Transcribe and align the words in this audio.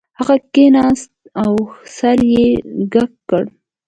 هغه 0.19 0.35
کښیناست 0.53 1.11
او 1.43 1.53
سر 1.95 2.19
یې 2.33 2.47
کږ 2.93 3.11
کړ 3.29 3.43